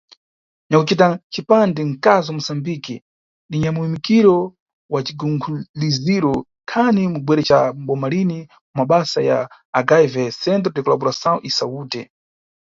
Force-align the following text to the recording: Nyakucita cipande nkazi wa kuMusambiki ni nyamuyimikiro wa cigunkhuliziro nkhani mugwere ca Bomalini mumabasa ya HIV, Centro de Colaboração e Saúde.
Nyakucita 0.69 1.07
cipande 1.33 1.81
nkazi 1.91 2.25
wa 2.27 2.31
kuMusambiki 2.33 2.95
ni 3.49 3.57
nyamuyimikiro 3.63 4.37
wa 4.93 4.99
cigunkhuliziro 5.05 6.33
nkhani 6.63 7.01
mugwere 7.13 7.41
ca 7.49 7.59
Bomalini 7.85 8.39
mumabasa 8.73 9.19
ya 9.29 9.37
HIV, 9.89 10.15
Centro 10.41 10.69
de 10.73 10.83
Colaboração 10.85 11.35
e 11.47 11.49
Saúde. 11.59 12.01